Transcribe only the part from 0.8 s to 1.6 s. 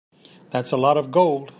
of gold.